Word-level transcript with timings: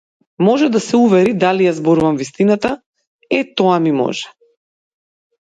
Може 0.45 0.69
да 0.75 0.79
се 0.85 0.99
увери 1.01 1.33
дали 1.43 1.67
ја 1.67 1.73
зборувам 1.81 2.17
вистината, 2.21 2.71
е 3.41 3.43
тоа 3.63 3.77
ми 3.85 3.93
може. 4.03 4.37